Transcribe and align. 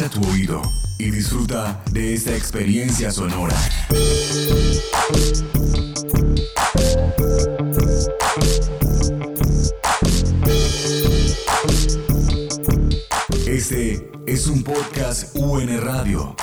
Agudiza 0.00 0.08
tu 0.08 0.30
oído 0.30 0.62
y 0.98 1.10
disfruta 1.10 1.82
de 1.92 2.14
esta 2.14 2.34
experiencia 2.34 3.10
sonora. 3.10 3.54
Este 13.46 14.10
es 14.26 14.46
un 14.46 14.62
podcast 14.62 15.36
UN 15.36 15.78
Radio. 15.82 16.34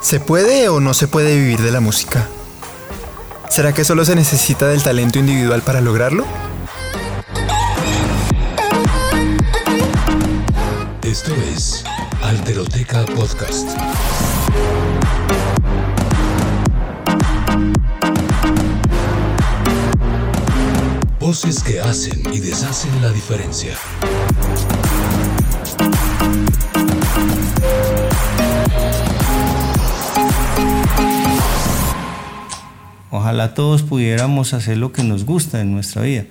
¿Se 0.00 0.20
puede 0.20 0.68
o 0.68 0.78
no 0.78 0.94
se 0.94 1.08
puede 1.08 1.36
vivir 1.36 1.60
de 1.60 1.72
la 1.72 1.80
música? 1.80 2.28
¿Será 3.50 3.72
que 3.72 3.84
solo 3.84 4.04
se 4.04 4.14
necesita 4.14 4.68
del 4.68 4.82
talento 4.82 5.18
individual 5.18 5.62
para 5.62 5.80
lograrlo? 5.80 6.24
Esto 11.02 11.34
es 11.52 11.84
Alteroteca 12.22 13.04
Podcast. 13.06 13.68
Voces 21.18 21.62
que 21.64 21.80
hacen 21.80 22.22
y 22.32 22.38
deshacen 22.38 23.02
la 23.02 23.10
diferencia. 23.10 23.76
Ojalá 33.10 33.54
todos 33.54 33.82
pudiéramos 33.82 34.52
hacer 34.52 34.76
lo 34.76 34.92
que 34.92 35.02
nos 35.02 35.24
gusta 35.24 35.60
en 35.60 35.72
nuestra 35.72 36.02
vida. 36.02 36.24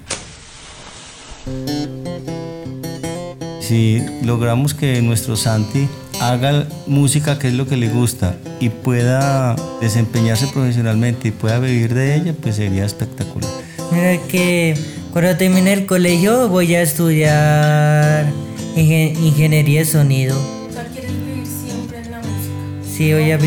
Si 3.62 4.02
logramos 4.24 4.74
que 4.74 5.02
nuestro 5.02 5.36
Santi 5.36 5.88
haga 6.22 6.68
música 6.86 7.40
que 7.40 7.48
es 7.48 7.54
lo 7.54 7.68
que 7.68 7.78
le 7.78 7.90
gusta 7.90 8.36
y 8.60 8.70
pueda 8.70 9.56
desempeñarse 9.82 10.48
profesionalmente 10.48 11.30
y 11.30 11.32
pueda 11.32 11.60
vivir 11.60 11.94
de 11.94 12.16
ella, 12.16 12.34
pues 12.40 12.58
sería 12.58 12.86
espectacular. 12.86 13.50
Mira 13.92 14.18
que 14.28 14.76
cuando 15.12 15.36
termine 15.36 15.74
el 15.74 15.86
colegio 15.86 16.48
voy 16.48 16.76
a 16.76 16.82
estudiar 16.82 18.28
ingeniería 18.76 19.80
de 19.80 19.86
sonido. 19.86 20.38
O 20.38 20.74
sea, 20.74 20.86
¿quieres 20.86 21.12
vivir 21.12 21.46
siempre 21.46 22.00
en 22.00 22.12
la 22.12 22.18
música? 22.20 22.96
Sí, 22.96 23.14
voy 23.14 23.32
a, 23.32 23.40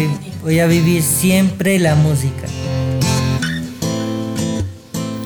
voy 0.42 0.58
a 0.58 0.66
vivir 0.66 1.02
siempre 1.02 1.78
la 1.78 1.94
música. 1.94 2.46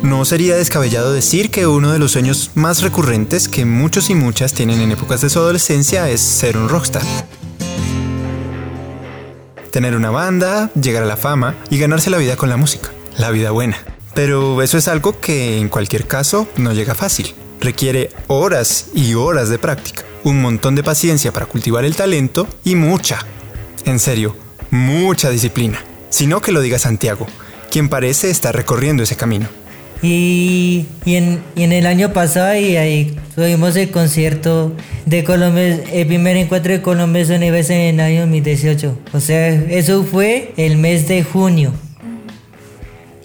No 0.05 0.27
sería 0.27 0.55
descabellado 0.55 1.15
decir 1.15 1.51
que 1.51 1.67
uno 1.67 1.91
de 1.91 1.99
los 1.99 2.13
sueños 2.13 2.51
más 2.55 2.83
recurrentes 2.83 3.49
que 3.49 3.65
muchos 3.65 4.11
y 4.11 4.15
muchas 4.15 4.53
tienen 4.53 4.83
en 4.83 4.93
épocas 4.93 5.23
de 5.23 5.31
su 5.31 5.39
adolescencia 5.39 6.11
es 6.11 6.21
ser 6.21 6.59
un 6.59 6.69
rockstar. 6.69 7.03
Tener 9.71 9.97
una 9.97 10.11
banda, 10.11 10.71
llegar 10.75 11.05
a 11.05 11.07
la 11.07 11.17
fama 11.17 11.55
y 11.71 11.79
ganarse 11.79 12.11
la 12.11 12.19
vida 12.19 12.37
con 12.37 12.51
la 12.51 12.59
música, 12.59 12.91
la 13.17 13.31
vida 13.31 13.51
buena. 13.51 13.79
Pero 14.15 14.61
eso 14.61 14.77
es 14.77 14.89
algo 14.89 15.19
que 15.21 15.57
en 15.59 15.71
cualquier 15.71 16.07
caso 16.07 16.47
no 16.59 16.75
llega 16.75 16.95
fácil. 16.95 17.35
Requiere 17.63 18.11
horas 18.27 18.89
y 18.93 19.15
horas 19.15 19.49
de 19.49 19.59
práctica, 19.59 20.05
un 20.23 20.43
montón 20.43 20.75
de 20.75 20.83
paciencia 20.83 21.33
para 21.33 21.47
cultivar 21.47 21.87
el 21.87 21.97
talento 21.97 22.47
y 22.63 22.77
mucha, 22.77 23.21
en 23.87 23.99
serio, 23.99 24.37
mucha 24.71 25.31
disciplina. 25.31 25.83
Sino 26.11 26.43
que 26.43 26.53
lo 26.53 26.61
diga 26.61 26.79
Santiago, 26.79 27.27
quien 27.71 27.89
parece 27.89 28.29
estar 28.29 28.55
recorriendo 28.55 29.03
ese 29.03 29.17
camino. 29.17 29.49
Y, 30.03 30.87
en, 31.07 31.43
el 31.57 31.87
año 31.87 32.13
pasado 32.13 32.55
y 32.57 32.77
ahí 32.77 33.17
tuvimos 33.35 33.75
el 33.77 33.91
concierto 33.91 34.75
de 35.07 35.25
Colombia, 35.25 35.81
el 35.93 36.07
primer 36.07 36.37
encuentro 36.37 36.73
de 36.73 36.83
Colombia 36.83 37.25
Universo 37.35 37.73
en 37.73 37.95
el 37.95 38.01
año 38.01 38.21
2018. 38.23 38.99
O 39.13 39.21
sea, 39.21 39.49
eso 39.49 40.05
fue 40.05 40.53
el 40.57 40.77
mes 40.77 41.09
de 41.09 41.23
junio. 41.23 41.73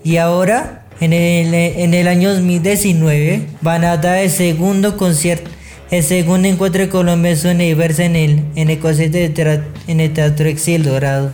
Y 0.04 0.18
ahora, 0.18 0.86
en 1.02 1.14
el, 1.14 1.54
en 1.54 1.94
el 1.94 2.08
año 2.08 2.34
2019, 2.34 3.42
van 3.62 3.84
a 3.84 3.98
dar 3.98 4.20
el 4.20 4.30
segundo 4.30 4.96
concierto, 4.96 5.50
el 5.92 6.04
segundo 6.04 6.48
encuentro 6.48 6.82
de 6.82 6.90
Colombia 6.90 7.36
Universo 7.44 8.04
en 8.04 8.16
el, 8.16 8.44
en 8.56 8.70
el 8.70 8.80
concierto 8.80 9.18
de 9.18 9.62
en 9.88 10.00
el 10.00 10.14
Teatro 10.14 10.48
Exil 10.48 10.84
Dorado. 10.84 11.34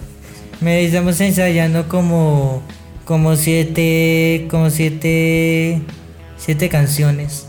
Me 0.62 0.84
estamos 0.84 1.20
ensayando 1.22 1.88
como 1.88 2.64
como 3.06 3.36
siete, 3.36 4.48
como 4.50 4.70
siete, 4.70 5.80
siete 6.38 6.70
canciones. 6.70 7.48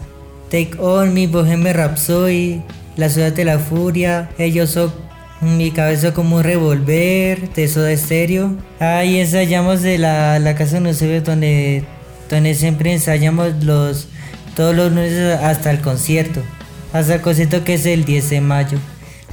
Take 0.51 0.73
On, 0.79 1.13
Mi 1.13 1.27
Bohemian 1.27 1.75
Rhapsody, 1.75 2.63
La 2.97 3.09
Ciudad 3.09 3.33
de 3.33 3.45
la 3.45 3.59
Furia, 3.59 4.31
Ellos 4.39 4.71
son 4.71 4.93
Mi 5.41 5.71
Cabeza 5.73 6.15
como 6.15 6.37
un 6.37 6.45
revolver, 6.45 7.53
de 7.55 7.69
Soda 7.69 7.91
Estéreo. 7.91 8.55
Ahí 8.79 9.19
ensayamos 9.19 9.83
de 9.83 9.99
la, 9.99 10.39
la 10.39 10.55
casa 10.55 10.79
de 10.79 11.21
donde, 11.21 11.85
donde 12.31 12.55
siempre 12.55 12.93
ensayamos 12.93 13.65
los, 13.65 14.09
todos 14.55 14.77
los 14.77 14.93
lunes 14.93 15.41
hasta 15.43 15.71
el 15.71 15.81
concierto. 15.81 16.43
Hasta 16.93 17.17
el 17.17 17.21
concierto 17.23 17.65
que 17.65 17.75
es 17.75 17.87
el 17.87 18.05
10 18.05 18.31
de 18.31 18.41
mayo. 18.41 18.79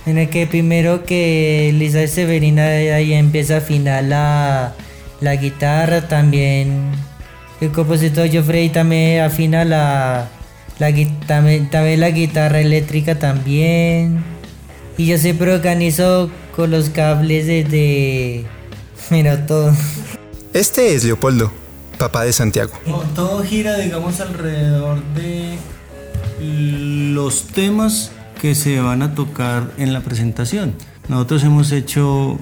En 0.05 0.17
el 0.17 0.29
que 0.29 0.47
primero 0.47 1.05
que 1.05 1.73
Lisa 1.77 2.07
Severina 2.07 2.65
ahí 2.65 3.13
empieza 3.13 3.55
a 3.55 3.57
afinar 3.57 4.03
la 4.03 4.73
la 5.23 5.35
guitarra 5.35 6.07
también. 6.07 6.91
El 7.61 7.71
compositor 7.71 8.29
Geoffrey 8.29 8.69
también 8.69 9.21
afina 9.21 9.63
la, 9.63 10.27
la, 10.79 10.93
también, 11.25 11.69
también 11.69 11.99
la 11.99 12.11
guitarra 12.11 12.59
eléctrica 12.59 13.17
también. 13.17 14.23
Y 14.97 15.07
yo 15.07 15.17
siempre 15.17 15.53
organizo 15.53 16.29
con 16.55 16.71
los 16.71 16.89
cables 16.89 17.47
desde... 17.47 18.45
Mira, 19.09 19.45
todo. 19.45 19.73
Este 20.53 20.93
es 20.93 21.03
Leopoldo, 21.03 21.51
papá 21.97 22.23
de 22.23 22.33
Santiago. 22.33 22.73
Todo 23.15 23.43
gira, 23.43 23.77
digamos, 23.77 24.19
alrededor 24.19 25.01
de 25.15 25.57
los 26.39 27.47
temas 27.47 28.11
que 28.39 28.55
se 28.55 28.79
van 28.79 29.01
a 29.01 29.15
tocar 29.15 29.71
en 29.77 29.93
la 29.93 30.01
presentación. 30.01 30.75
Nosotros 31.07 31.43
hemos 31.43 31.71
hecho 31.71 32.37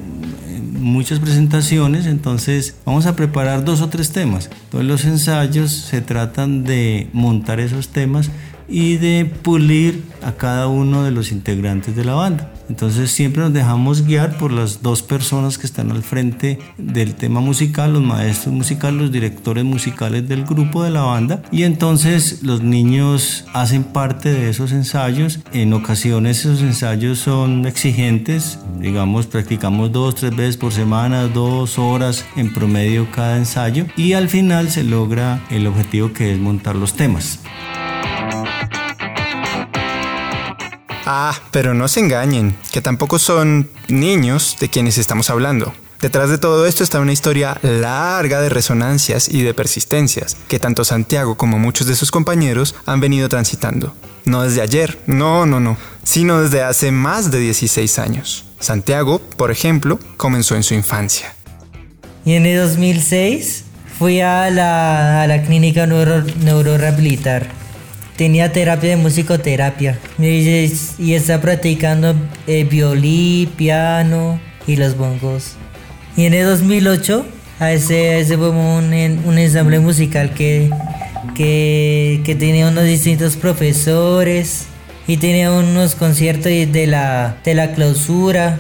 muchas 0.82 1.20
presentaciones, 1.20 2.06
entonces 2.06 2.76
vamos 2.86 3.06
a 3.06 3.16
preparar 3.16 3.64
dos 3.64 3.82
o 3.82 3.90
tres 3.90 4.12
temas. 4.12 4.50
Todos 4.70 4.84
los 4.84 5.06
ensayos 5.06 5.72
se 5.72 6.02
tratan 6.02 6.64
de 6.64 7.08
montar 7.14 7.60
esos 7.60 7.90
temas 7.90 8.30
y 8.72 8.98
de 8.98 9.26
pulir 9.26 10.04
a 10.24 10.32
cada 10.32 10.68
uno 10.68 11.04
de 11.04 11.12
los 11.12 11.32
integrantes 11.32 11.96
de 11.96 12.06
la 12.06 12.14
banda. 12.14 12.52
Entonces 12.70 13.12
siempre 13.12 13.44
nos 13.44 13.52
dejamos 13.52 14.06
guiar 14.06 14.38
por 14.38 14.54
las 14.54 14.82
dos 14.82 15.02
personas 15.02 15.58
que 15.58 15.68
están 15.68 15.92
al 15.92 16.04
frente 16.04 16.58
del 16.78 17.16
tema 17.16 17.42
musical, 17.42 17.92
los 17.92 18.02
maestros 18.02 18.56
musicales, 18.56 19.02
los 19.02 19.12
directores 19.12 19.66
musicales 19.66 20.30
del 20.30 20.46
grupo 20.46 20.82
de 20.82 20.90
la 20.90 21.02
banda. 21.02 21.44
Y 21.52 21.64
entonces 21.64 22.44
los 22.44 22.62
niños 22.62 23.44
hacen 23.52 23.84
parte 23.84 24.32
de 24.32 24.50
esos 24.50 24.72
ensayos. 24.72 25.40
En 25.52 25.74
ocasiones 25.74 26.40
esos 26.40 26.62
ensayos 26.62 27.20
son 27.20 27.66
exigentes, 27.66 28.58
digamos, 28.80 29.28
practicamos 29.28 29.92
dos, 29.92 30.16
tres 30.16 30.34
veces 30.34 30.56
por 30.56 30.72
semana, 30.72 31.28
dos 31.28 31.78
horas 31.78 32.24
en 32.38 32.54
promedio 32.54 33.12
cada 33.12 33.36
ensayo. 33.36 33.86
Y 33.98 34.14
al 34.14 34.30
final 34.30 34.70
se 34.70 34.86
logra 34.86 35.44
el 35.50 35.68
objetivo 35.68 36.14
que 36.14 36.32
es 36.32 36.40
montar 36.40 36.78
los 36.78 36.94
temas. 36.94 37.40
Ah, 41.06 41.40
pero 41.52 41.74
no 41.74 41.88
se 41.88 42.00
engañen, 42.00 42.56
que 42.72 42.82
tampoco 42.82 43.20
son 43.20 43.70
niños 43.88 44.58
de 44.60 44.70
quienes 44.70 44.98
estamos 44.98 45.30
hablando. 45.30 45.74
Detrás 46.02 46.30
de 46.30 46.40
todo 46.40 46.66
esto 46.66 46.84
está 46.84 47.00
una 47.00 47.14
historia 47.14 47.60
larga 47.62 48.42
de 48.42 48.50
resonancias 48.50 49.30
y 49.30 49.44
de 49.44 49.54
persistencias 49.54 50.36
que 50.48 50.60
tanto 50.60 50.84
Santiago 50.84 51.36
como 51.36 51.60
muchos 51.60 51.86
de 51.86 51.96
sus 51.96 52.10
compañeros 52.10 52.76
han 52.88 53.00
venido 53.00 53.30
transitando. 53.30 53.96
No 54.26 54.42
desde 54.42 54.62
ayer, 54.62 55.00
no, 55.06 55.46
no, 55.46 55.60
no, 55.60 55.78
sino 56.04 56.42
desde 56.42 56.64
hace 56.64 56.92
más 56.92 57.30
de 57.30 57.40
16 57.40 58.00
años. 58.00 58.46
Santiago, 58.60 59.20
por 59.20 59.52
ejemplo, 59.52 60.00
comenzó 60.18 60.56
en 60.56 60.64
su 60.64 60.74
infancia. 60.74 61.34
Y 62.26 62.34
en 62.34 62.46
el 62.48 62.60
2006 62.60 63.64
fui 63.98 64.22
a 64.22 64.50
la, 64.50 65.22
a 65.22 65.28
la 65.28 65.44
clínica 65.44 65.86
neuro, 65.86 66.24
neurorehabilitar 66.44 67.61
tenía 68.18 68.52
terapia 68.52 68.92
de 68.92 68.98
musicoterapia 68.98 69.98
y, 70.20 71.14
está 71.14 71.42
practicando 71.42 72.16
eh, 72.48 72.66
violín, 72.70 73.50
piano 73.50 74.40
y 74.68 74.76
los 74.76 74.96
bongos. 74.98 75.54
Y 76.18 76.26
en 76.26 76.34
el 76.34 76.46
2008 76.46 77.26
a 77.60 77.72
ese, 77.72 78.20
ese 78.20 78.38
fue 78.38 78.50
un, 78.50 78.94
un 79.26 79.38
ensamble 79.38 79.80
musical 79.80 80.34
que, 80.34 80.70
que, 81.36 82.36
tenía 82.40 82.68
unos 82.68 82.86
distintos 82.86 83.36
profesores 83.36 84.66
y 85.08 85.18
tenía 85.18 85.52
unos 85.52 85.96
conciertos 85.96 86.46
de 86.46 86.88
la, 86.88 87.38
de 87.44 87.54
la 87.56 87.74
clausura. 87.74 88.60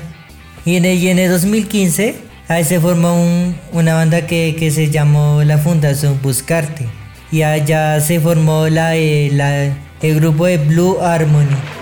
Y 0.66 0.76
en 0.76 0.86
el, 0.86 0.98
y 1.00 1.10
en 1.10 1.20
el 1.20 1.30
2015 1.32 2.16
ahí 2.48 2.64
se 2.64 2.80
formó 2.80 3.16
un- 3.22 3.56
una 3.72 3.96
banda 3.96 4.28
que, 4.28 4.56
que 4.58 4.70
se 4.72 4.90
llamó 4.90 5.44
la 5.44 5.58
Fundación 5.58 6.20
Buscarte. 6.22 6.86
Y 7.32 7.44
allá 7.44 8.00
se 8.02 8.20
formó 8.20 8.68
la, 8.68 8.96
el 8.96 9.76
grupo 10.02 10.46
de 10.46 10.58
Blue 10.58 11.00
Harmony. 11.02 11.81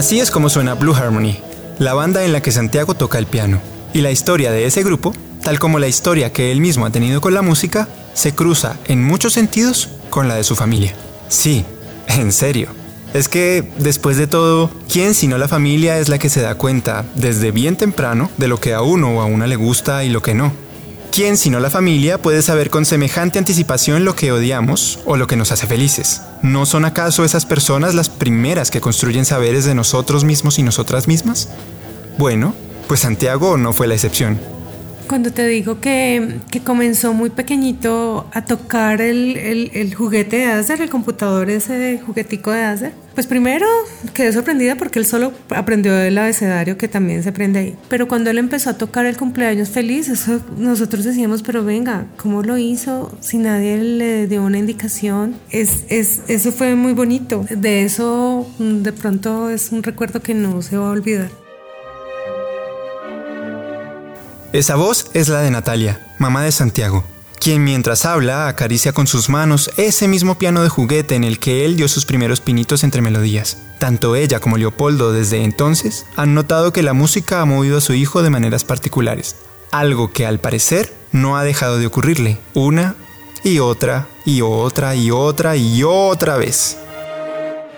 Así 0.00 0.18
es 0.18 0.30
como 0.30 0.48
suena 0.48 0.72
Blue 0.72 0.94
Harmony, 0.94 1.36
la 1.78 1.92
banda 1.92 2.24
en 2.24 2.32
la 2.32 2.40
que 2.40 2.52
Santiago 2.52 2.94
toca 2.94 3.18
el 3.18 3.26
piano. 3.26 3.60
Y 3.92 4.00
la 4.00 4.10
historia 4.10 4.50
de 4.50 4.64
ese 4.64 4.82
grupo, 4.82 5.12
tal 5.42 5.58
como 5.58 5.78
la 5.78 5.88
historia 5.88 6.32
que 6.32 6.50
él 6.50 6.62
mismo 6.62 6.86
ha 6.86 6.90
tenido 6.90 7.20
con 7.20 7.34
la 7.34 7.42
música, 7.42 7.86
se 8.14 8.34
cruza 8.34 8.78
en 8.86 9.04
muchos 9.04 9.34
sentidos 9.34 9.90
con 10.08 10.26
la 10.26 10.36
de 10.36 10.44
su 10.44 10.56
familia. 10.56 10.94
Sí, 11.28 11.66
en 12.08 12.32
serio. 12.32 12.70
Es 13.12 13.28
que, 13.28 13.70
después 13.76 14.16
de 14.16 14.26
todo, 14.26 14.70
¿quién 14.90 15.14
sino 15.14 15.36
la 15.36 15.48
familia 15.48 15.98
es 15.98 16.08
la 16.08 16.18
que 16.18 16.30
se 16.30 16.40
da 16.40 16.54
cuenta 16.54 17.04
desde 17.14 17.50
bien 17.50 17.76
temprano 17.76 18.30
de 18.38 18.48
lo 18.48 18.58
que 18.58 18.72
a 18.72 18.80
uno 18.80 19.18
o 19.18 19.20
a 19.20 19.26
una 19.26 19.46
le 19.46 19.56
gusta 19.56 20.02
y 20.02 20.08
lo 20.08 20.22
que 20.22 20.32
no? 20.32 20.54
¿Quién 21.12 21.36
sino 21.36 21.58
la 21.58 21.70
familia 21.70 22.18
puede 22.18 22.40
saber 22.40 22.70
con 22.70 22.84
semejante 22.84 23.40
anticipación 23.40 24.04
lo 24.04 24.14
que 24.14 24.30
odiamos 24.30 25.00
o 25.04 25.16
lo 25.16 25.26
que 25.26 25.34
nos 25.36 25.50
hace 25.50 25.66
felices? 25.66 26.22
¿No 26.42 26.66
son 26.66 26.84
acaso 26.84 27.24
esas 27.24 27.46
personas 27.46 27.96
las 27.96 28.08
primeras 28.08 28.70
que 28.70 28.80
construyen 28.80 29.24
saberes 29.24 29.64
de 29.64 29.74
nosotros 29.74 30.22
mismos 30.22 30.60
y 30.60 30.62
nosotras 30.62 31.08
mismas? 31.08 31.48
Bueno, 32.16 32.54
pues 32.86 33.00
Santiago 33.00 33.56
no 33.56 33.72
fue 33.72 33.88
la 33.88 33.94
excepción. 33.94 34.40
Cuando 35.10 35.32
te 35.32 35.44
digo 35.48 35.80
que, 35.80 36.36
que 36.52 36.60
comenzó 36.60 37.12
muy 37.12 37.30
pequeñito 37.30 38.28
a 38.32 38.44
tocar 38.44 39.00
el, 39.02 39.36
el- 39.36 39.70
el 39.74 39.92
juguete 39.92 40.36
de 40.36 40.44
Acer, 40.46 40.80
el 40.80 40.88
computador 40.88 41.50
ese 41.50 42.00
juguetico 42.06 42.52
de 42.52 42.62
Acer, 42.62 42.92
pues 43.16 43.26
primero 43.26 43.66
quedé 44.14 44.32
sorprendida 44.32 44.76
porque 44.76 45.00
él 45.00 45.04
solo 45.06 45.32
aprendió 45.48 45.98
el 45.98 46.16
abecedario 46.16 46.78
que 46.78 46.86
también 46.86 47.24
se 47.24 47.30
aprende 47.30 47.58
ahí. 47.58 47.76
Pero 47.88 48.06
cuando 48.06 48.30
él 48.30 48.38
empezó 48.38 48.70
a 48.70 48.78
tocar 48.78 49.04
el 49.04 49.16
cumpleaños 49.16 49.70
feliz, 49.70 50.08
eso 50.08 50.40
nosotros 50.56 51.02
decíamos, 51.04 51.42
pero 51.42 51.64
venga, 51.64 52.06
¿cómo 52.16 52.44
lo 52.44 52.56
hizo 52.56 53.12
si 53.20 53.38
nadie 53.38 53.78
le 53.78 54.28
dio 54.28 54.44
una 54.44 54.58
indicación? 54.58 55.34
Es, 55.50 55.86
es, 55.88 56.20
eso 56.28 56.52
fue 56.52 56.76
muy 56.76 56.92
bonito. 56.92 57.44
De 57.50 57.82
eso 57.82 58.48
mm, 58.60 58.82
de 58.82 58.92
pronto 58.92 59.50
es 59.50 59.72
un 59.72 59.82
recuerdo 59.82 60.20
que 60.22 60.34
no 60.34 60.62
se 60.62 60.76
va 60.76 60.86
a 60.86 60.92
olvidar. 60.92 61.30
Esa 64.52 64.74
voz 64.74 65.06
es 65.14 65.28
la 65.28 65.42
de 65.42 65.50
Natalia, 65.52 66.04
mamá 66.18 66.42
de 66.42 66.50
Santiago, 66.50 67.04
quien 67.38 67.62
mientras 67.62 68.04
habla 68.04 68.48
acaricia 68.48 68.92
con 68.92 69.06
sus 69.06 69.28
manos 69.28 69.70
ese 69.76 70.08
mismo 70.08 70.38
piano 70.38 70.64
de 70.64 70.68
juguete 70.68 71.14
en 71.14 71.22
el 71.22 71.38
que 71.38 71.64
él 71.64 71.76
dio 71.76 71.86
sus 71.86 72.04
primeros 72.04 72.40
pinitos 72.40 72.82
entre 72.82 73.00
melodías. 73.00 73.58
Tanto 73.78 74.16
ella 74.16 74.40
como 74.40 74.56
Leopoldo 74.56 75.12
desde 75.12 75.44
entonces 75.44 76.04
han 76.16 76.34
notado 76.34 76.72
que 76.72 76.82
la 76.82 76.94
música 76.94 77.40
ha 77.40 77.44
movido 77.44 77.78
a 77.78 77.80
su 77.80 77.94
hijo 77.94 78.24
de 78.24 78.30
maneras 78.30 78.64
particulares, 78.64 79.36
algo 79.70 80.12
que 80.12 80.26
al 80.26 80.40
parecer 80.40 80.92
no 81.12 81.36
ha 81.36 81.44
dejado 81.44 81.78
de 81.78 81.86
ocurrirle 81.86 82.40
una 82.52 82.96
y 83.44 83.60
otra 83.60 84.08
y 84.24 84.40
otra 84.40 84.96
y 84.96 85.12
otra 85.12 85.54
y 85.54 85.84
otra 85.84 86.38
vez. 86.38 86.76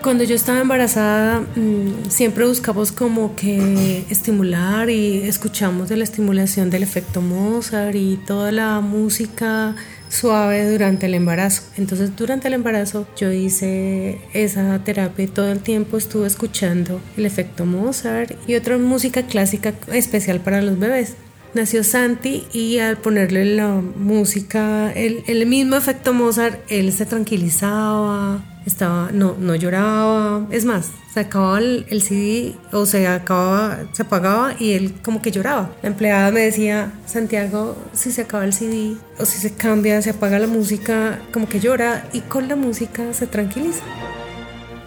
Cuando 0.03 0.25
yo 0.25 0.35
estaba 0.35 0.59
embarazada, 0.59 1.39
mm, 1.39 2.09
siempre 2.09 2.45
buscamos 2.45 2.91
como 2.91 3.37
que 3.37 4.03
estimular 4.09 4.89
y 4.89 5.21
escuchamos 5.21 5.87
de 5.87 5.95
la 5.95 6.03
estimulación 6.03 6.69
del 6.69 6.83
efecto 6.83 7.21
Mozart 7.21 7.95
y 7.95 8.17
toda 8.17 8.51
la 8.51 8.81
música 8.81 9.77
suave 10.09 10.69
durante 10.69 11.05
el 11.05 11.13
embarazo. 11.13 11.63
Entonces, 11.77 12.17
durante 12.17 12.49
el 12.49 12.55
embarazo 12.55 13.07
yo 13.15 13.31
hice 13.31 14.19
esa 14.33 14.77
terapia 14.83 15.23
y 15.23 15.27
todo 15.29 15.49
el 15.49 15.61
tiempo 15.61 15.95
estuve 15.95 16.27
escuchando 16.27 16.99
el 17.15 17.25
efecto 17.25 17.65
Mozart 17.65 18.33
y 18.45 18.55
otra 18.55 18.77
música 18.77 19.23
clásica 19.23 19.73
especial 19.93 20.41
para 20.41 20.61
los 20.61 20.77
bebés. 20.77 21.15
Nació 21.53 21.83
Santi 21.83 22.47
y 22.51 22.79
al 22.79 22.97
ponerle 22.97 23.45
la 23.45 23.67
música, 23.95 24.91
el, 24.91 25.23
el 25.27 25.45
mismo 25.45 25.75
efecto 25.75 26.11
Mozart, 26.11 26.59
él 26.67 26.91
se 26.91 27.05
tranquilizaba, 27.05 28.43
estaba, 28.65 29.11
no, 29.11 29.35
no 29.39 29.53
lloraba. 29.53 30.47
Es 30.49 30.65
más, 30.65 30.89
se 31.13 31.19
acababa 31.19 31.59
el, 31.59 31.85
el 31.89 32.01
CD 32.01 32.55
o 32.71 32.87
se 32.87 33.05
acababa, 33.07 33.83
se 33.91 34.01
apagaba 34.01 34.55
y 34.57 34.71
él 34.71 34.95
como 35.03 35.21
que 35.21 35.29
lloraba. 35.29 35.69
La 35.83 35.89
empleada 35.89 36.31
me 36.31 36.39
decía, 36.39 36.91
Santiago, 37.05 37.77
si 37.93 38.11
se 38.11 38.21
acaba 38.23 38.45
el 38.45 38.53
CD 38.53 38.95
o 39.19 39.25
si 39.25 39.37
se 39.37 39.53
cambia, 39.53 40.01
se 40.01 40.09
apaga 40.09 40.39
la 40.39 40.47
música, 40.47 41.19
como 41.31 41.47
que 41.47 41.59
llora 41.59 42.07
y 42.13 42.21
con 42.21 42.47
la 42.47 42.55
música 42.55 43.13
se 43.13 43.27
tranquiliza. 43.27 43.83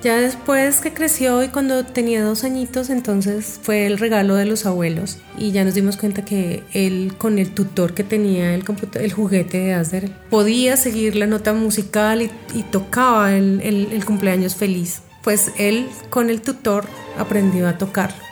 Ya 0.06 0.18
después 0.20 0.76
que 0.82 0.92
creció 0.94 1.42
y 1.42 1.48
cuando 1.48 1.84
tenía 1.84 2.22
dos 2.22 2.44
añitos, 2.44 2.90
entonces 2.90 3.58
fue 3.60 3.86
el 3.86 3.98
regalo 3.98 4.36
de 4.36 4.44
los 4.46 4.64
abuelos 4.64 5.18
y 5.36 5.50
ya 5.50 5.64
nos 5.64 5.74
dimos 5.74 5.96
cuenta 5.96 6.24
que 6.24 6.62
él 6.72 7.14
con 7.18 7.40
el 7.40 7.50
tutor 7.50 7.92
que 7.92 8.04
tenía 8.04 8.54
el, 8.54 8.62
el 9.00 9.12
juguete 9.12 9.58
de 9.58 9.74
Acer 9.74 10.12
podía 10.30 10.76
seguir 10.76 11.16
la 11.16 11.26
nota 11.26 11.54
musical 11.54 12.22
y, 12.22 12.30
y 12.54 12.62
tocaba 12.62 13.34
el, 13.36 13.60
el- 13.64 13.88
el 13.90 14.04
cumpleaños 14.04 14.54
feliz. 14.54 15.02
Pues 15.24 15.50
él 15.58 15.88
con 16.08 16.30
el 16.30 16.40
tutor 16.40 16.84
aprendió 17.18 17.66
a 17.66 17.76
tocarlo. 17.76 18.22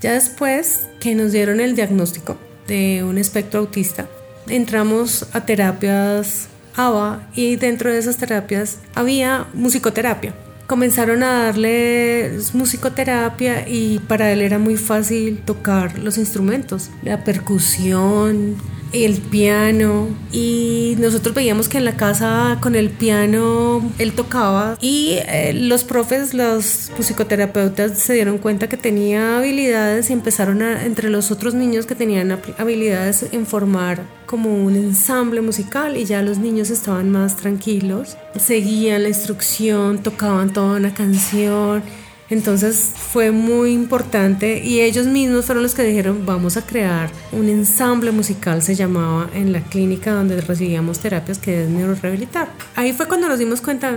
Ya 0.00 0.12
después 0.12 0.88
que 1.00 1.14
nos 1.14 1.32
dieron 1.32 1.60
el 1.60 1.74
diagnóstico 1.74 2.36
de 2.68 3.02
un 3.02 3.18
espectro 3.18 3.60
autista, 3.60 4.08
entramos 4.48 5.26
a 5.32 5.44
terapias 5.46 6.48
ABA 6.76 7.26
y 7.34 7.56
dentro 7.56 7.92
de 7.92 7.98
esas 7.98 8.18
terapias 8.18 8.78
había 8.94 9.46
musicoterapia. 9.54 10.34
Comenzaron 10.66 11.22
a 11.22 11.44
darle 11.44 12.38
musicoterapia 12.52 13.68
y 13.68 14.00
para 14.00 14.32
él 14.32 14.42
era 14.42 14.58
muy 14.58 14.76
fácil 14.76 15.38
tocar 15.38 15.98
los 15.98 16.18
instrumentos, 16.18 16.90
la 17.02 17.22
percusión, 17.22 18.56
el 18.92 19.18
piano 19.18 20.08
y 20.32 20.96
nosotros 20.98 21.34
veíamos 21.34 21.68
que 21.68 21.78
en 21.78 21.84
la 21.84 21.96
casa 21.96 22.58
con 22.60 22.74
el 22.74 22.90
piano 22.90 23.82
él 23.98 24.12
tocaba 24.12 24.78
y 24.80 25.18
eh, 25.26 25.52
los 25.54 25.84
profes, 25.84 26.34
los 26.34 26.90
musicoterapeutas 26.96 27.98
se 27.98 28.14
dieron 28.14 28.38
cuenta 28.38 28.68
que 28.68 28.76
tenía 28.76 29.38
habilidades 29.38 30.10
y 30.10 30.12
empezaron 30.12 30.62
a, 30.62 30.84
entre 30.84 31.10
los 31.10 31.30
otros 31.30 31.54
niños 31.54 31.86
que 31.86 31.94
tenían 31.94 32.38
habilidades 32.58 33.26
en 33.32 33.46
formar 33.46 34.02
como 34.26 34.54
un 34.54 34.76
ensamble 34.76 35.40
musical 35.40 35.96
y 35.96 36.04
ya 36.04 36.22
los 36.22 36.38
niños 36.38 36.70
estaban 36.70 37.10
más 37.10 37.36
tranquilos, 37.36 38.16
seguían 38.38 39.02
la 39.02 39.08
instrucción, 39.08 40.02
tocaban 40.02 40.52
toda 40.52 40.76
una 40.76 40.94
canción. 40.94 41.82
Entonces 42.28 42.92
fue 42.96 43.30
muy 43.30 43.72
importante 43.72 44.62
y 44.64 44.80
ellos 44.80 45.06
mismos 45.06 45.44
fueron 45.44 45.62
los 45.62 45.74
que 45.74 45.84
dijeron 45.84 46.26
vamos 46.26 46.56
a 46.56 46.62
crear 46.66 47.10
un 47.32 47.48
ensamble 47.48 48.10
musical, 48.10 48.62
se 48.62 48.74
llamaba 48.74 49.30
en 49.34 49.52
la 49.52 49.60
clínica 49.60 50.12
donde 50.12 50.40
recibíamos 50.40 50.98
terapias 50.98 51.38
que 51.38 51.62
es 51.64 51.68
neurorehabilitar. 51.68 52.48
Ahí 52.74 52.92
fue 52.92 53.06
cuando 53.06 53.28
nos 53.28 53.38
dimos 53.38 53.60
cuenta, 53.60 53.96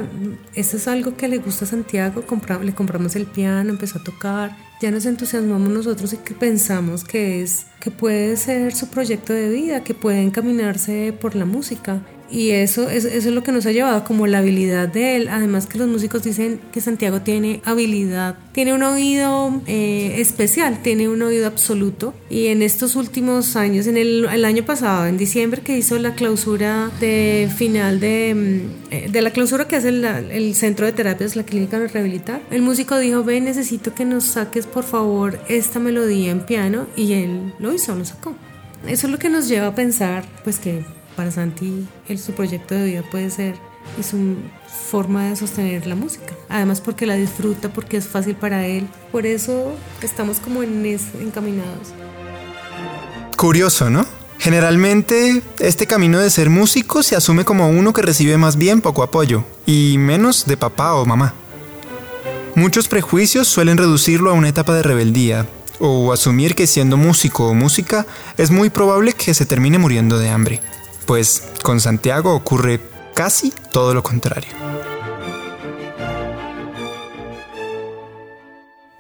esto 0.54 0.78
es 0.78 0.88
algo 0.88 1.16
que 1.18 1.28
le 1.28 1.40
gusta 1.40 1.66
a 1.66 1.68
Santiago, 1.68 2.24
compra- 2.26 2.60
le 2.64 2.74
compramos 2.74 3.16
el 3.16 3.26
piano, 3.26 3.72
empezó 3.72 4.00
a 4.00 4.04
tocar, 4.04 4.56
ya 4.82 4.92
nos 4.92 5.06
entusiasmamos 5.06 5.70
nosotros 5.70 6.14
y 6.14 6.18
que 6.18 6.34
pensamos 6.34 7.04
que 7.04 7.42
es 7.42 7.66
que 7.80 7.92
puede 7.92 8.38
ser 8.38 8.76
su 8.76 8.88
proyecto 8.90 9.34
de 9.34 9.50
vida, 9.50 9.84
que 9.84 9.94
puede 9.94 10.22
encaminarse 10.22 11.14
por 11.20 11.36
la 11.36 11.46
música 11.46 12.02
Y 12.32 12.52
eso, 12.52 12.90
es- 12.90 13.06
eso 13.06 13.30
es 13.30 13.34
lo 13.36 13.44
que 13.44 13.52
nos 13.52 13.66
ha 13.66 13.72
llevado 13.72 14.04
como 14.04 14.28
la 14.28 14.38
habilidad 14.40 14.88
de 14.88 15.16
él. 15.16 15.28
Además 15.30 15.66
que 15.66 15.78
los 15.80 15.88
músicos 15.88 16.24
dicen 16.24 16.60
que 16.72 16.80
Santiago 16.82 17.22
tiene 17.22 17.62
habilidad, 17.66 18.36
tiene 18.52 18.74
un 18.74 18.84
oído 18.84 19.62
eh, 19.68 20.16
especial, 20.18 20.82
tiene 20.84 21.10
un 21.10 21.22
oído 21.22 21.48
absoluto. 21.48 22.14
Y 22.30 22.48
en 22.48 22.62
estos 22.62 22.96
últimos 22.96 23.56
años, 23.56 23.88
en 23.88 23.98
el, 23.98 24.26
el 24.32 24.46
año 24.46 24.64
pasado, 24.64 25.08
en 25.08 25.18
diciembre 25.18 25.62
que 25.62 25.78
hizo 25.78 25.98
la 25.98 26.14
clausura 26.14 26.92
de 27.00 27.50
final 27.56 28.00
de, 28.00 28.36
mm, 28.92 29.12
de 29.12 29.22
la 29.22 29.32
clausura 29.32 29.68
que 29.68 29.78
hace 29.78 29.92
la- 29.92 30.20
el 30.20 30.54
centro 30.56 30.86
de 30.86 30.92
terapias, 30.92 31.36
la 31.36 31.44
clínica 31.44 31.80
de 31.80 31.88
rehabilitar, 31.88 32.42
el 32.52 32.62
músico 32.62 32.98
dijo, 33.00 33.24
ven, 33.24 33.46
necesito 33.46 33.96
que 33.96 34.06
nos 34.06 34.24
saques 34.26 34.68
por 34.68 34.84
favor 34.84 35.40
esta 35.50 35.80
melodía 35.80 36.32
en 36.32 36.42
piano. 36.42 36.86
Y 36.96 37.14
él 37.14 37.54
lo 37.60 37.74
hizo, 37.74 37.96
lo 37.96 38.06
sacó. 38.06 38.36
Eso 38.88 39.08
es 39.08 39.12
lo 39.12 39.18
que 39.20 39.30
nos 39.30 39.48
lleva 39.48 39.68
a 39.68 39.76
pensar, 39.76 40.26
pues 40.44 40.60
que 40.60 40.84
para 41.20 41.32
Santi 41.32 41.86
su 42.18 42.32
proyecto 42.32 42.76
de 42.76 42.86
vida 42.86 43.04
puede 43.12 43.30
ser 43.30 43.56
y 44.00 44.04
su 44.04 44.38
forma 44.90 45.26
de 45.26 45.36
sostener 45.36 45.86
la 45.86 45.96
música. 45.96 46.34
Además 46.48 46.80
porque 46.80 47.06
la 47.06 47.16
disfruta, 47.16 47.68
porque 47.74 47.98
es 47.98 48.08
fácil 48.08 48.38
para 48.38 48.66
él. 48.66 48.88
Por 49.12 49.26
eso 49.26 49.76
estamos 50.02 50.40
como 50.40 50.64
encaminados. 50.64 51.90
Curioso, 53.36 53.90
¿no? 53.90 54.06
Generalmente, 54.38 55.44
este 55.60 55.88
camino 55.88 56.20
de 56.20 56.30
ser 56.30 56.50
músico 56.50 57.04
se 57.04 57.18
asume 57.18 57.44
como 57.44 57.68
uno 57.68 57.92
que 57.92 58.02
recibe 58.02 58.38
más 58.38 58.56
bien 58.56 58.80
poco 58.80 59.04
apoyo 59.04 59.44
y 59.66 59.98
menos 59.98 60.46
de 60.46 60.56
papá 60.56 60.94
o 60.94 61.06
mamá. 61.06 61.34
Muchos 62.56 62.88
prejuicios 62.88 63.50
suelen 63.50 63.78
reducirlo 63.78 64.30
a 64.30 64.36
una 64.36 64.48
etapa 64.48 64.74
de 64.74 64.84
rebeldía 64.84 65.46
o 65.80 66.14
asumir 66.14 66.56
que 66.56 66.66
siendo 66.66 66.96
músico 66.96 67.50
o 67.50 67.54
música 67.54 68.06
es 68.38 68.52
muy 68.52 68.70
probable 68.70 69.12
que 69.12 69.34
se 69.34 69.46
termine 69.46 69.80
muriendo 69.80 70.18
de 70.18 70.30
hambre. 70.30 70.62
Pues 71.10 71.42
con 71.64 71.80
Santiago 71.80 72.36
ocurre 72.36 72.80
casi 73.16 73.52
todo 73.72 73.96
lo 73.96 74.04
contrario. 74.04 74.52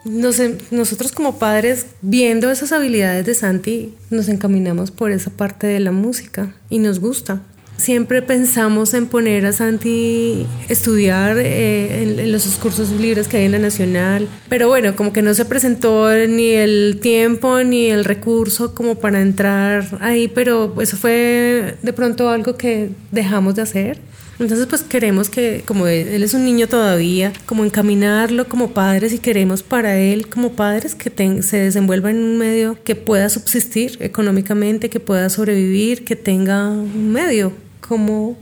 Nosotros 0.04 1.12
como 1.12 1.38
padres, 1.38 1.86
viendo 2.02 2.50
esas 2.50 2.72
habilidades 2.72 3.28
de 3.28 3.36
Santi, 3.36 3.96
nos 4.10 4.28
encaminamos 4.28 4.90
por 4.90 5.12
esa 5.12 5.30
parte 5.30 5.68
de 5.68 5.80
la 5.82 5.92
música 5.92 6.56
y 6.72 6.80
nos 6.80 7.00
gusta. 7.00 7.44
Siempre 7.80 8.22
pensamos 8.22 8.94
en 8.94 9.08
poner 9.08 9.46
a 9.46 9.54
Santi 9.54 10.46
estudiar 10.68 11.38
eh, 11.38 12.04
en, 12.04 12.30
los 12.30 12.44
cursos 12.58 12.90
libres 12.92 13.30
que 13.30 13.38
hay 13.38 13.46
en 13.46 13.54
la 13.54 13.60
Nacional, 13.60 14.28
pero 14.50 14.68
bueno, 14.68 14.98
como 14.98 15.14
que 15.14 15.22
no 15.22 15.34
se 15.34 15.46
presentó 15.46 16.14
ni 16.28 16.50
el 16.50 17.00
tiempo 17.02 17.64
ni 17.64 17.90
el 17.90 18.04
recurso 18.04 18.76
como 18.76 18.96
para 18.96 19.22
entrar 19.22 19.98
ahí, 20.02 20.28
pero 20.28 20.76
eso 20.82 20.98
fue 20.98 21.78
de 21.82 21.94
pronto 21.94 22.30
algo 22.30 22.58
que 22.58 22.90
dejamos 23.12 23.56
de 23.56 23.62
hacer. 23.62 23.98
Entonces, 24.40 24.68
pues 24.68 24.82
queremos 24.82 25.30
que, 25.30 25.64
como 25.66 25.88
él, 25.88 26.22
es 26.22 26.34
un 26.34 26.44
niño 26.44 26.68
todavía, 26.68 27.32
como 27.46 27.64
encaminarlo 27.64 28.50
como 28.50 28.72
padres 28.72 29.14
y 29.14 29.20
queremos 29.20 29.64
para 29.64 29.98
él 29.98 30.28
como 30.28 30.52
padres 30.52 30.96
que 30.96 31.42
se 31.44 31.58
desenvuelva 31.58 32.12
en 32.12 32.18
un 32.18 32.38
medio 32.38 32.78
que 32.84 32.96
pueda 32.96 33.30
subsistir 33.30 33.98
económicamente, 34.02 34.90
que 34.90 35.00
pueda 35.00 35.30
sobrevivir, 35.30 36.04
que 36.04 36.18
tenga 36.18 36.70
un 36.70 37.14
medio 37.14 37.54
como 37.90 38.38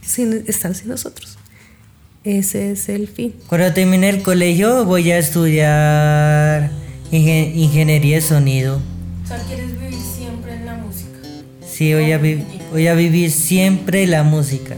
sin 0.00 0.44
estar 0.46 0.74
sin 0.74 0.88
nosotros. 0.88 1.36
Ese 2.24 2.70
es 2.72 2.88
el 2.88 3.08
fin. 3.08 3.34
Cuando 3.48 3.72
termine 3.74 4.08
el 4.08 4.22
colegio 4.22 4.84
voy 4.84 5.10
a 5.10 5.18
estudiar 5.18 6.70
ingen- 7.10 7.52
ingeniería 7.56 8.16
de 8.16 8.22
sonido. 8.22 8.80
O 9.24 9.26
sea, 9.28 9.38
quieres 9.46 9.72
vivir 9.78 9.98
siempre 10.16 10.54
en 10.54 10.66
la 10.66 10.74
música. 10.76 11.18
Sí, 11.68 11.92
voy 11.94 12.12
a, 12.12 12.18
vi- 12.18 12.44
voy 12.70 12.86
a 12.86 12.94
vivir 12.94 13.30
siempre 13.32 14.06
la 14.06 14.22
música. 14.22 14.76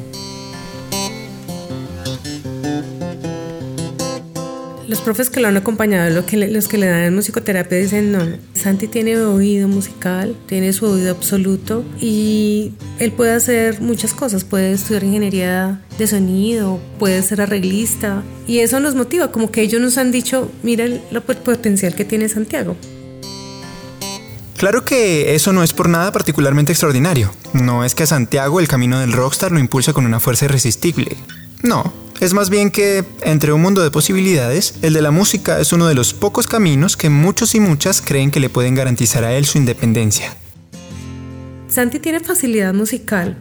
Los 4.92 5.00
profes 5.00 5.30
que 5.30 5.40
lo 5.40 5.48
han 5.48 5.56
acompañado, 5.56 6.10
lo 6.10 6.26
que 6.26 6.36
le- 6.36 6.50
los 6.50 6.68
que 6.68 6.76
le 6.76 6.86
dan 6.86 7.14
musicoterapia 7.14 7.78
dicen, 7.78 8.12
no, 8.12 8.18
Santi 8.52 8.88
tiene 8.88 9.16
oído 9.16 9.66
musical, 9.66 10.36
tiene 10.44 10.74
su 10.74 10.84
oído 10.84 11.12
absoluto 11.12 11.82
y 11.98 12.72
él 12.98 13.10
puede 13.10 13.32
hacer 13.32 13.80
muchas 13.80 14.12
cosas, 14.12 14.44
puede 14.44 14.72
estudiar 14.74 15.04
ingeniería 15.04 15.80
de 15.96 16.06
sonido, 16.06 16.78
puede 16.98 17.22
ser 17.22 17.40
arreglista 17.40 18.22
y 18.46 18.58
eso 18.58 18.80
nos 18.80 18.94
motiva, 18.94 19.32
como 19.32 19.50
que 19.50 19.62
ellos 19.62 19.80
nos 19.80 19.96
han 19.96 20.12
dicho, 20.12 20.52
mira 20.62 20.84
el, 20.84 21.00
potencial 21.42 21.94
que 21.94 22.04
tiene 22.04 22.28
Santiago. 22.28 22.76
Claro 24.58 24.84
que 24.84 25.34
eso 25.34 25.54
no 25.54 25.62
es 25.62 25.72
por 25.72 25.88
nada 25.88 26.12
particularmente 26.12 26.72
extraordinario. 26.72 27.32
No 27.54 27.82
es 27.86 27.94
que 27.94 28.02
a 28.02 28.06
Santiago 28.06 28.60
el 28.60 28.68
camino 28.68 29.00
del 29.00 29.12
rockstar 29.14 29.52
lo 29.52 29.58
impulsa 29.58 29.94
con 29.94 30.04
una 30.04 30.20
fuerza 30.20 30.44
irresistible. 30.44 31.16
No, 31.62 31.94
es 32.22 32.34
más 32.34 32.50
bien 32.50 32.70
que, 32.70 33.04
entre 33.22 33.52
un 33.52 33.60
mundo 33.60 33.82
de 33.82 33.90
posibilidades, 33.90 34.74
el 34.82 34.92
de 34.92 35.02
la 35.02 35.10
música 35.10 35.58
es 35.58 35.72
uno 35.72 35.88
de 35.88 35.94
los 35.96 36.14
pocos 36.14 36.46
caminos 36.46 36.96
que 36.96 37.08
muchos 37.10 37.56
y 37.56 37.60
muchas 37.60 38.00
creen 38.00 38.30
que 38.30 38.38
le 38.38 38.48
pueden 38.48 38.76
garantizar 38.76 39.24
a 39.24 39.32
él 39.34 39.44
su 39.44 39.58
independencia. 39.58 40.32
Santi 41.68 41.98
tiene 41.98 42.20
facilidad 42.20 42.74
musical, 42.74 43.36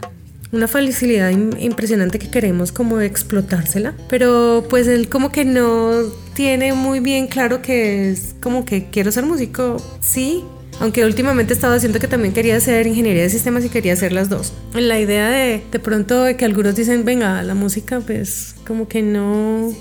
una 0.51 0.67
facilidad 0.67 1.29
im- 1.29 1.55
impresionante 1.61 2.17
que 2.17 2.31
queremos 2.31 2.71
como 2.71 2.99
explotársela, 3.01 3.93
pero 4.09 4.65
pues 4.67 4.87
él 4.87 5.09
como 5.09 5.31
que 5.31 5.45
no 5.45 5.91
tiene 6.33 6.73
muy 6.73 7.01
bien 7.01 7.27
claro 7.27 7.61
que 7.61 8.09
es 8.09 8.33
como 8.41 8.65
que 8.65 8.89
quiero 8.89 9.11
ser 9.11 9.25
músico, 9.25 9.77
sí. 10.01 10.43
Aunque 10.81 11.05
últimamente 11.05 11.53
estaba 11.53 11.75
diciendo 11.75 11.99
que 11.99 12.07
también 12.07 12.33
quería 12.33 12.57
hacer 12.57 12.87
ingeniería 12.87 13.21
de 13.21 13.29
sistemas 13.29 13.63
y 13.63 13.69
quería 13.69 13.93
hacer 13.93 14.11
las 14.11 14.29
dos. 14.29 14.51
La 14.73 14.99
idea 14.99 15.29
de 15.29 15.63
de 15.71 15.79
pronto 15.79 16.23
de 16.23 16.35
que 16.35 16.43
algunos 16.43 16.75
dicen, 16.75 17.05
venga, 17.05 17.41
la 17.43 17.53
música 17.53 17.99
pues 17.99 18.55
como 18.65 18.87
que 18.87 19.01
no 19.01 19.73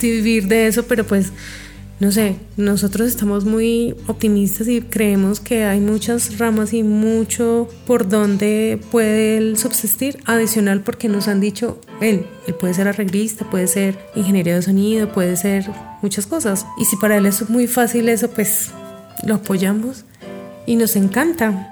vivir 0.00 0.48
de 0.48 0.66
eso, 0.66 0.84
pero 0.84 1.04
pues 1.04 1.32
no 2.00 2.10
sé, 2.10 2.34
nosotros 2.56 3.06
estamos 3.06 3.44
muy 3.44 3.94
optimistas 4.08 4.66
y 4.66 4.80
creemos 4.82 5.38
que 5.38 5.62
hay 5.64 5.78
muchas 5.78 6.36
ramas 6.38 6.72
y 6.72 6.82
mucho 6.82 7.68
por 7.86 8.08
donde 8.08 8.80
puede 8.90 9.38
él 9.38 9.56
subsistir 9.56 10.18
adicional 10.24 10.80
porque 10.80 11.08
nos 11.08 11.28
han 11.28 11.40
dicho 11.40 11.78
él, 12.00 12.26
él 12.48 12.54
puede 12.56 12.74
ser 12.74 12.88
arreglista, 12.88 13.48
puede 13.48 13.68
ser 13.68 13.96
ingeniero 14.16 14.52
de 14.52 14.62
sonido, 14.62 15.12
puede 15.12 15.36
ser 15.36 15.70
muchas 16.02 16.26
cosas. 16.26 16.66
Y 16.76 16.84
si 16.86 16.96
para 16.96 17.16
él 17.18 17.26
es 17.26 17.48
muy 17.48 17.68
fácil 17.68 18.08
eso, 18.08 18.28
pues 18.30 18.72
lo 19.24 19.36
apoyamos 19.36 20.04
y 20.66 20.76
nos 20.76 20.96
encanta. 20.96 21.70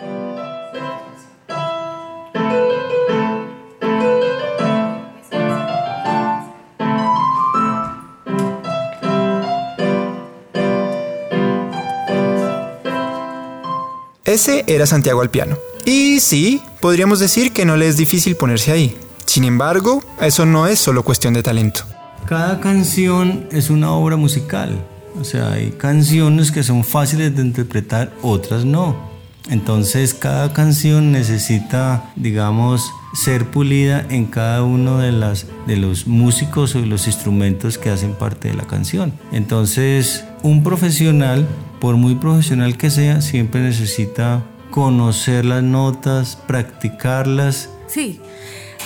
Ese 14.31 14.65
era 14.69 14.87
Santiago 14.87 15.23
al 15.23 15.31
piano. 15.31 15.59
Y 15.85 16.21
sí, 16.21 16.63
podríamos 16.81 17.19
decir 17.19 17.53
que 17.53 17.65
no 17.65 17.77
le 17.77 17.89
es 17.89 17.97
difícil 17.97 18.37
ponerse 18.37 18.71
ahí. 18.71 18.97
Sin 19.27 19.43
embargo, 19.43 20.05
eso 20.21 20.47
no 20.47 20.69
es 20.69 20.79
solo 20.79 21.03
cuestión 21.03 21.35
de 21.35 21.43
talento. 21.43 21.83
Cada 22.27 22.61
canción 22.61 23.49
es 23.51 23.71
una 23.71 23.91
obra 23.93 24.17
musical. 24.17 24.87
O 25.21 25.25
sea, 25.25 25.53
hay 25.53 25.71
canciones 25.73 26.50
que 26.50 26.62
son 26.62 26.83
fáciles 26.83 27.35
de 27.37 27.43
interpretar, 27.43 28.12
otras 28.23 28.65
no. 28.65 29.11
Entonces 29.49 30.15
cada 30.15 30.53
canción 30.53 31.12
necesita, 31.12 32.12
digamos, 32.17 32.91
ser 33.15 33.47
pulida 33.47 34.07
en 34.09 34.27
cada 34.27 34.62
uno 34.62 34.99
de, 34.99 35.12
las, 35.12 35.47
de 35.67 35.77
los 35.77 36.07
músicos 36.07 36.75
o 36.75 36.81
de 36.81 36.87
los 36.87 37.07
instrumentos 37.07 37.77
que 37.79 37.91
hacen 37.91 38.15
parte 38.15 38.49
de 38.49 38.55
la 38.55 38.67
canción. 38.67 39.12
Entonces 39.33 40.25
un 40.43 40.62
profesional, 40.62 41.47
por 41.81 41.97
muy 41.97 42.15
profesional 42.15 42.77
que 42.77 42.91
sea, 42.91 43.21
siempre 43.21 43.61
necesita 43.61 44.45
conocer 44.71 45.45
las 45.45 45.62
notas, 45.62 46.39
practicarlas 46.47 47.69
Sí, 47.91 48.21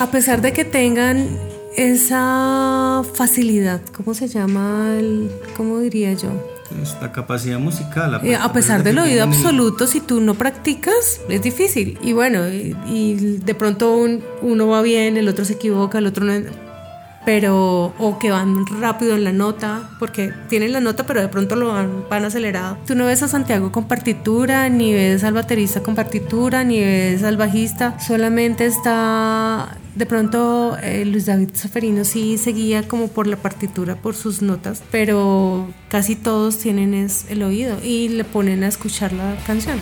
a 0.00 0.10
pesar 0.10 0.40
de 0.40 0.54
que 0.54 0.64
tengan 0.64 1.38
esa 1.76 3.02
facilidad, 3.14 3.80
¿cómo 3.96 4.14
se 4.14 4.28
llama? 4.28 4.94
El, 4.98 5.30
¿Cómo 5.56 5.78
diría 5.80 6.12
yo? 6.12 6.30
Es 6.82 6.96
la 7.00 7.12
capacidad 7.12 7.58
musical. 7.58 8.20
Eh, 8.24 8.34
a 8.34 8.52
pesar 8.52 8.82
de 8.82 8.90
del 8.90 8.98
oído 8.98 9.22
absoluto, 9.22 9.86
si 9.86 10.00
tú 10.00 10.20
no 10.20 10.34
practicas, 10.34 11.20
es 11.28 11.42
difícil. 11.42 11.98
Y 12.02 12.12
bueno, 12.14 12.48
y, 12.48 12.74
y 12.88 13.14
de 13.44 13.54
pronto 13.54 13.94
un- 13.96 14.22
uno 14.42 14.66
va 14.68 14.82
bien, 14.82 15.16
el 15.16 15.28
otro 15.28 15.44
se 15.44 15.52
equivoca, 15.54 15.98
el 15.98 16.06
otro 16.06 16.24
no. 16.24 16.32
Pero, 17.24 17.94
o 17.98 18.18
que 18.18 18.30
van 18.30 18.66
rápido 18.66 19.14
en 19.14 19.24
la 19.24 19.32
nota, 19.32 19.90
porque 19.98 20.32
tienen 20.48 20.72
la 20.72 20.80
nota, 20.80 21.06
pero 21.06 21.20
de 21.20 21.28
pronto 21.28 21.56
lo 21.56 21.68
van, 21.68 22.04
van 22.10 22.24
acelerado. 22.24 22.76
Tú 22.86 22.94
no 22.94 23.06
ves 23.06 23.22
a 23.22 23.28
Santiago 23.28 23.72
con 23.72 23.88
partitura, 23.88 24.68
ni 24.68 24.92
ves 24.92 25.24
al 25.24 25.34
baterista 25.34 25.82
con 25.82 25.94
partitura, 25.94 26.64
ni 26.64 26.80
ves 26.80 27.22
al 27.22 27.36
bajista. 27.36 27.98
Solamente 28.00 28.66
está, 28.66 29.76
de 29.94 30.06
pronto, 30.06 30.76
eh, 30.82 31.04
Luis 31.04 31.26
David 31.26 31.50
Saferino 31.54 32.04
sí 32.04 32.36
seguía 32.36 32.86
como 32.86 33.08
por 33.08 33.26
la 33.26 33.36
partitura, 33.36 33.96
por 33.96 34.14
sus 34.14 34.42
notas, 34.42 34.82
pero 34.90 35.68
casi 35.88 36.16
todos 36.16 36.58
tienen 36.58 36.94
es 36.94 37.26
el 37.30 37.42
oído 37.42 37.78
y 37.82 38.08
le 38.08 38.24
ponen 38.24 38.64
a 38.64 38.68
escuchar 38.68 39.12
la 39.12 39.36
canción. 39.46 39.80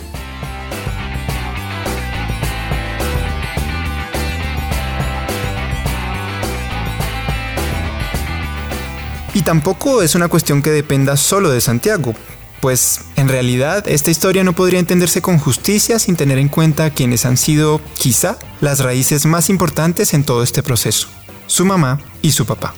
Tampoco 9.43 10.01
es 10.01 10.15
una 10.15 10.27
cuestión 10.27 10.61
que 10.61 10.71
dependa 10.71 11.17
solo 11.17 11.49
de 11.49 11.61
Santiago, 11.61 12.13
pues 12.61 13.01
en 13.15 13.27
realidad 13.27 13.87
esta 13.87 14.11
historia 14.11 14.43
no 14.43 14.53
podría 14.53 14.79
entenderse 14.79 15.21
con 15.21 15.37
justicia 15.37 15.99
sin 15.99 16.15
tener 16.15 16.37
en 16.37 16.49
cuenta 16.49 16.91
quienes 16.91 17.25
han 17.25 17.37
sido, 17.37 17.81
quizá, 17.97 18.37
las 18.61 18.79
raíces 18.79 19.25
más 19.25 19.49
importantes 19.49 20.13
en 20.13 20.23
todo 20.23 20.43
este 20.43 20.63
proceso, 20.63 21.07
su 21.47 21.65
mamá 21.65 21.99
y 22.21 22.31
su 22.31 22.45
papá. 22.45 22.73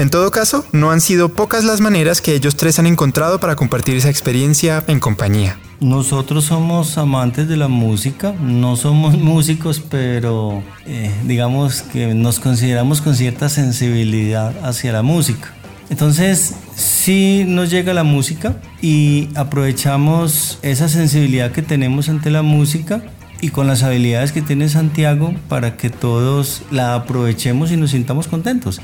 En 0.00 0.08
todo 0.08 0.30
caso, 0.30 0.64
no 0.72 0.92
han 0.92 1.02
sido 1.02 1.28
pocas 1.28 1.62
las 1.62 1.82
maneras 1.82 2.22
que 2.22 2.34
ellos 2.34 2.56
tres 2.56 2.78
han 2.78 2.86
encontrado 2.86 3.38
para 3.38 3.54
compartir 3.54 3.96
esa 3.96 4.08
experiencia 4.08 4.82
en 4.86 4.98
compañía. 4.98 5.58
Nosotros 5.78 6.46
somos 6.46 6.96
amantes 6.96 7.48
de 7.48 7.58
la 7.58 7.68
música, 7.68 8.32
no 8.40 8.76
somos 8.76 9.18
músicos, 9.18 9.78
pero 9.78 10.62
eh, 10.86 11.12
digamos 11.24 11.82
que 11.82 12.14
nos 12.14 12.40
consideramos 12.40 13.02
con 13.02 13.14
cierta 13.14 13.50
sensibilidad 13.50 14.54
hacia 14.64 14.90
la 14.90 15.02
música. 15.02 15.52
Entonces, 15.90 16.54
sí 16.74 17.44
nos 17.46 17.68
llega 17.68 17.92
la 17.92 18.02
música 18.02 18.56
y 18.80 19.28
aprovechamos 19.34 20.60
esa 20.62 20.88
sensibilidad 20.88 21.52
que 21.52 21.60
tenemos 21.60 22.08
ante 22.08 22.30
la 22.30 22.40
música 22.40 23.02
y 23.42 23.50
con 23.50 23.66
las 23.66 23.82
habilidades 23.82 24.32
que 24.32 24.40
tiene 24.40 24.70
Santiago 24.70 25.34
para 25.50 25.76
que 25.76 25.90
todos 25.90 26.62
la 26.70 26.94
aprovechemos 26.94 27.70
y 27.70 27.76
nos 27.76 27.90
sintamos 27.90 28.28
contentos. 28.28 28.80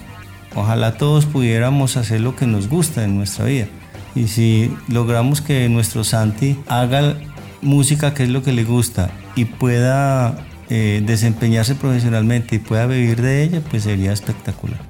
Ojalá 0.57 0.97
todos 0.97 1.27
pudiéramos 1.27 1.99
hacer 1.99 2.23
lo 2.23 2.35
que 2.35 2.47
nos 2.47 2.69
gusta 2.69 3.05
en 3.05 3.17
nuestra 3.17 3.45
vida. 3.45 3.67
Y 4.15 4.29
si 4.29 4.75
logramos 4.89 5.43
que 5.43 5.69
nuestro 5.69 6.03
Santi 6.03 6.59
haga 6.67 7.15
música 7.61 8.15
que 8.15 8.23
es 8.23 8.31
lo 8.31 8.43
que 8.43 8.53
le 8.53 8.65
gusta 8.65 9.11
y 9.35 9.45
pueda 9.45 10.47
eh, 10.71 11.03
desempeñarse 11.05 11.75
profesionalmente 11.75 12.57
y 12.57 12.59
pueda 12.59 12.87
vivir 12.87 13.21
de 13.21 13.43
ella, 13.43 13.61
pues 13.71 13.83
sería 13.83 14.15
espectacular. 14.15 14.81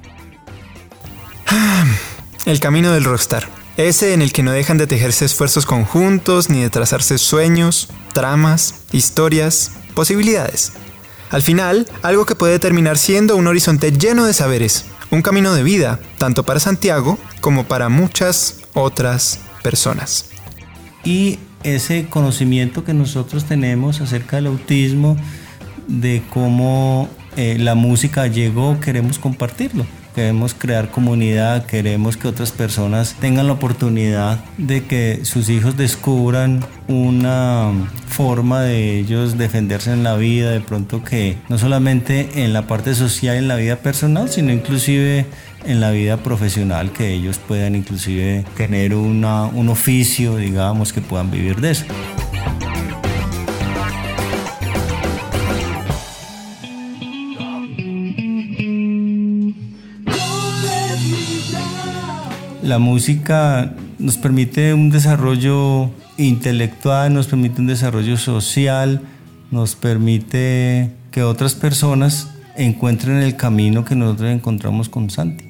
El 2.47 2.61
camino 2.61 2.93
del 2.93 3.03
rockstar. 3.03 3.49
Ese 3.77 4.15
en 4.15 4.23
el 4.23 4.33
que 4.33 4.45
no 4.45 4.53
dejan 4.53 4.79
de 4.79 4.87
tejerse 4.87 5.25
esfuerzos 5.25 5.67
conjuntos 5.67 6.49
ni 6.49 6.63
de 6.63 6.71
trazarse 6.71 7.19
sueños, 7.19 7.89
tramas, 8.15 8.85
historias, 8.93 9.73
posibilidades. 9.95 10.73
Al 11.31 11.43
final, 11.43 11.89
algo 12.03 12.25
que 12.25 12.37
puede 12.37 12.61
terminar 12.61 12.99
siendo 12.99 13.35
un 13.35 13.49
horizonte 13.49 13.91
lleno 13.91 14.25
de 14.25 14.33
saberes, 14.33 14.87
un 15.11 15.23
camino 15.23 15.55
de 15.55 15.63
vida, 15.63 16.01
tanto 16.19 16.45
para 16.45 16.61
Santiago 16.61 17.19
como 17.41 17.65
para 17.65 17.89
muchas 17.89 18.61
otras 18.75 19.41
personas. 19.63 20.31
Y 21.05 21.39
ese 21.63 22.07
conocimiento 22.09 22.85
que 22.85 22.95
nosotros 22.95 23.45
tenemos 23.45 24.01
acerca 24.01 24.37
del 24.37 24.47
autismo, 24.47 25.17
de 25.87 26.23
cómo 26.33 27.09
eh, 27.37 27.57
la 27.59 27.75
música 27.75 28.27
llegó, 28.27 28.81
queremos 28.81 29.19
compartirlo. 29.19 29.87
Queremos 30.17 30.55
crear 30.55 30.91
comunidad, 30.91 31.67
queremos 31.67 32.17
que 32.17 32.27
otras 32.27 32.51
personas 32.51 33.15
tengan 33.21 33.49
la 33.49 33.53
oportunidad 33.53 34.43
de 34.57 34.83
que 34.87 35.27
sus 35.27 35.51
hijos 35.51 35.77
descubran 35.77 36.65
una 36.89 37.71
forma 38.09 38.63
de 38.63 38.99
ellos 38.99 39.37
defenderse 39.37 39.93
en 39.93 40.05
la 40.05 40.17
vida, 40.17 40.53
de 40.53 40.61
pronto 40.61 41.05
que 41.05 41.37
no 41.51 41.59
solamente 41.59 42.43
en 42.43 42.55
la 42.55 42.67
parte 42.67 42.95
social, 42.95 43.37
en 43.37 43.47
la 43.47 43.57
vida 43.57 43.77
personal, 43.77 44.31
sino 44.31 44.55
inclusive 44.55 45.27
en 45.67 45.81
la 45.81 45.91
vida 45.91 46.17
profesional, 46.17 46.93
que 46.93 47.13
ellos 47.13 47.39
puedan 47.39 47.75
inclusive 47.75 48.47
tener 48.57 48.95
un 48.95 49.23
oficio, 49.69 50.37
digamos, 50.37 50.95
que 50.95 51.03
puedan 51.03 51.31
vivir 51.31 51.57
de 51.57 51.73
eso. 51.73 51.85
La 62.67 62.81
música 62.81 63.75
nos 64.01 64.17
permite 64.17 64.75
un 64.75 64.91
desarrollo 64.91 65.89
intelectual, 66.19 67.15
nos 67.15 67.29
permite 67.29 67.61
un 67.61 67.69
desarrollo 67.69 68.17
social, 68.17 69.03
nos 69.53 69.77
permite 69.77 70.91
que 71.13 71.23
otras 71.23 71.55
personas 71.55 72.29
encuentren 72.57 73.19
el 73.19 73.37
camino 73.37 73.85
que 73.85 73.95
nosotros 73.95 74.33
encontramos 74.33 74.89
con 74.89 75.11
Santi. 75.11 75.45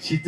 She. 0.00 0.20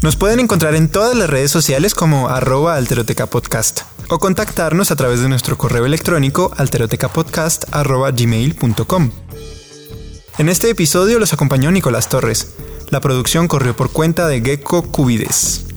Nos 0.00 0.16
pueden 0.16 0.40
encontrar 0.40 0.74
en 0.74 0.88
todas 0.88 1.16
las 1.16 1.28
redes 1.28 1.50
sociales 1.50 1.94
como 1.94 2.28
arroba 2.28 2.76
alteroteca 2.76 3.26
podcast 3.26 3.82
o 4.08 4.18
contactarnos 4.18 4.90
a 4.90 4.96
través 4.96 5.20
de 5.20 5.28
nuestro 5.28 5.58
correo 5.58 5.84
electrónico 5.84 6.52
alterotecapodcast 6.56 7.64
arroba 7.72 8.10
gmail.com. 8.12 9.10
En 10.38 10.48
este 10.48 10.70
episodio 10.70 11.18
los 11.18 11.32
acompañó 11.32 11.70
Nicolás 11.70 12.08
Torres. 12.08 12.54
La 12.90 13.00
producción 13.00 13.48
corrió 13.48 13.76
por 13.76 13.90
cuenta 13.90 14.28
de 14.28 14.40
Gecko 14.40 14.82
Cubides. 14.82 15.67